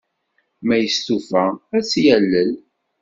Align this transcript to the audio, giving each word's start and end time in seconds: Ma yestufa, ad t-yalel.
Ma 0.65 0.75
yestufa, 0.77 1.45
ad 1.77 1.83
t-yalel. 1.89 2.51